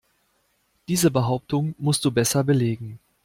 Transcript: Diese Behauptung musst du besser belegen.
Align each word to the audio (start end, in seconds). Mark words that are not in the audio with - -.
Diese 0.87 1.11
Behauptung 1.11 1.75
musst 1.77 2.03
du 2.05 2.09
besser 2.11 2.43
belegen. 2.43 2.97